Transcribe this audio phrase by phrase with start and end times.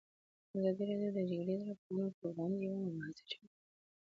[0.57, 3.63] ازادي راډیو د د جګړې راپورونه پر وړاندې یوه مباحثه چمتو کړې.